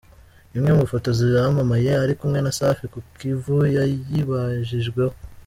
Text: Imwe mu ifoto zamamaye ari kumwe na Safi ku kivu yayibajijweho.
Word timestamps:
Imwe 0.55 0.69
mu 0.75 0.81
ifoto 0.87 1.09
zamamaye 1.19 1.89
ari 2.03 2.13
kumwe 2.19 2.39
na 2.41 2.51
Safi 2.57 2.85
ku 2.93 2.99
kivu 3.17 3.55
yayibajijweho. 3.75 5.15